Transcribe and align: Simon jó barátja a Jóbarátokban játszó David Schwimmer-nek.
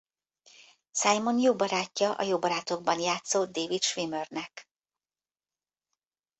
Simon 0.93 1.37
jó 1.39 1.55
barátja 1.55 2.13
a 2.13 2.23
Jóbarátokban 2.23 2.99
játszó 2.99 3.45
David 3.45 3.81
Schwimmer-nek. 3.81 4.69